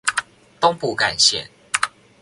[0.59, 1.47] 東部幹線